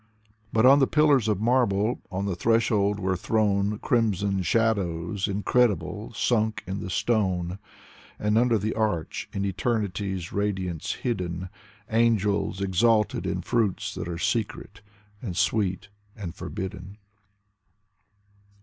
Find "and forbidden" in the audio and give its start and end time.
16.15-16.97